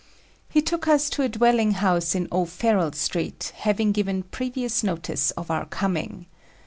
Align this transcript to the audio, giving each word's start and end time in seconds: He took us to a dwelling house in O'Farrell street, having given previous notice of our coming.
He 0.49 0.63
took 0.63 0.87
us 0.87 1.11
to 1.11 1.21
a 1.21 1.29
dwelling 1.29 1.73
house 1.73 2.15
in 2.15 2.27
O'Farrell 2.31 2.91
street, 2.93 3.53
having 3.55 3.91
given 3.91 4.23
previous 4.23 4.83
notice 4.83 5.29
of 5.37 5.51
our 5.51 5.67
coming. 5.67 6.25